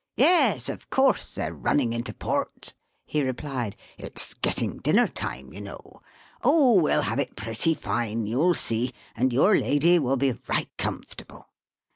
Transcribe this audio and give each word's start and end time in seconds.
Yes, 0.17 0.67
of 0.67 0.89
course 0.89 1.35
they're 1.35 1.53
running 1.53 1.93
into 1.93 2.11
port," 2.11 2.73
he 3.05 3.21
repUed; 3.21 3.75
*4t's 3.99 4.33
getting 4.33 4.77
dinner 4.79 5.07
time, 5.07 5.53
you 5.53 5.61
know. 5.61 6.01
Oh, 6.41 6.81
we'll 6.81 7.03
have 7.03 7.19
it 7.19 7.35
pretty 7.35 7.75
fine, 7.75 8.25
you'll 8.25 8.55
see, 8.55 8.93
and 9.15 9.31
your 9.31 9.55
lady 9.55 9.99
will 9.99 10.17
be 10.17 10.39
right 10.47 10.75
comfortable. 10.79 11.51